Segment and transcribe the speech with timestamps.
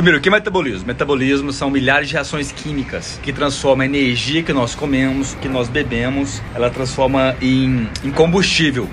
[0.00, 0.86] Primeiro, o que é metabolismo?
[0.86, 5.68] Metabolismo são milhares de reações químicas que transformam a energia que nós comemos, que nós
[5.68, 8.88] bebemos, ela transforma em, em combustível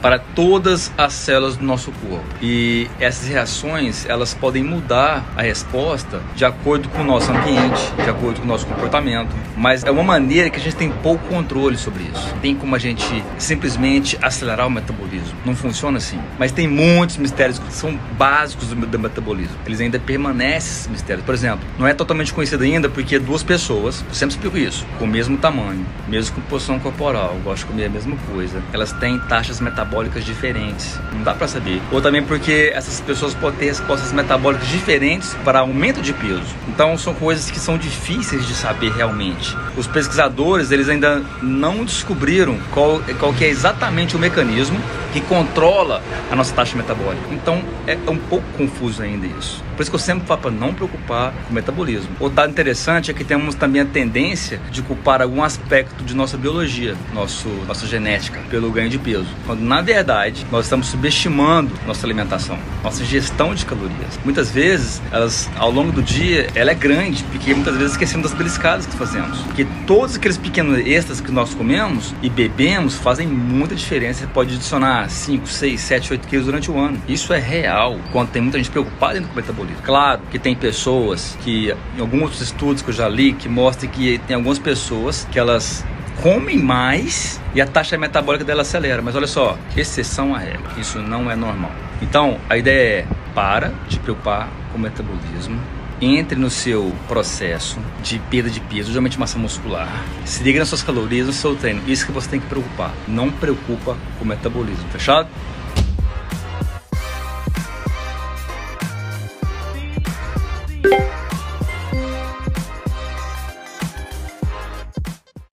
[0.00, 2.24] para todas as células do nosso corpo.
[2.40, 8.08] E essas reações, elas podem mudar a resposta de acordo com o nosso ambiente, de
[8.08, 11.76] acordo com o nosso comportamento, mas é uma maneira que a gente tem pouco controle
[11.76, 12.34] sobre isso.
[12.40, 15.36] Tem como a gente simplesmente acelerar o metabolismo.
[15.44, 16.18] Não funciona assim.
[16.38, 19.56] Mas tem muitos mistérios que são básicos do metabolismo.
[19.66, 21.24] Eles ainda permanecem esses mistérios.
[21.24, 25.04] Por exemplo, não é totalmente conhecido ainda porque duas pessoas, eu sempre explico isso, com
[25.04, 29.60] o mesmo tamanho, mesmo composição corporal, gostam de comer a mesma coisa, elas têm taxas
[29.60, 31.00] metabólicas metabólicas diferentes.
[31.12, 31.80] Não dá para saber.
[31.90, 36.54] Ou também porque essas pessoas podem ter respostas metabólicas diferentes para aumento de peso.
[36.68, 39.56] Então são coisas que são difíceis de saber realmente.
[39.76, 44.78] Os pesquisadores eles ainda não descobriram qual, qual que é exatamente o mecanismo
[45.12, 47.26] que controla a nossa taxa metabólica.
[47.32, 49.62] Então é um pouco confuso ainda isso.
[49.76, 52.10] Por isso que eu sempre falo para não preocupar com o metabolismo.
[52.18, 56.36] O dado interessante é que temos também a tendência de culpar algum aspecto de nossa
[56.36, 59.28] biologia, nosso, nossa genética, pelo ganho de peso.
[59.46, 64.18] Quando na verdade nós estamos subestimando nossa alimentação, nossa ingestão de calorias.
[64.24, 68.36] Muitas vezes, elas, ao longo do dia, ela é grande, porque muitas vezes esquecemos das
[68.36, 69.38] beliscadas que fazemos.
[69.42, 74.26] Porque todos aqueles pequenos extras que nós comemos e bebemos fazem muita diferença.
[74.26, 77.00] Pode adicionar 5, 6, 7, 8 quilos durante o ano.
[77.06, 79.82] Isso é real quando tem muita gente preocupada com o metabolismo.
[79.82, 84.18] Claro que tem pessoas que, em alguns estudos que eu já li, que mostram que
[84.26, 85.84] tem algumas pessoas que elas
[86.22, 89.02] comem mais e a taxa metabólica dela acelera.
[89.02, 90.72] Mas olha só, exceção à regra.
[90.76, 91.70] Isso não é normal.
[92.02, 95.60] Então, a ideia é para de preocupar com o metabolismo.
[96.00, 100.04] Entre no seu processo de perda de peso, geralmente massa muscular.
[100.24, 101.82] Se liga nas suas calorias, no seu treino.
[101.88, 102.94] Isso que você tem que preocupar.
[103.08, 104.88] Não preocupa com o metabolismo.
[104.90, 105.28] Fechado?